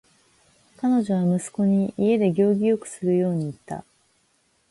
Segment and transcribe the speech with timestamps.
[0.77, 3.85] 彼女は息子に家で行儀よくするように言った。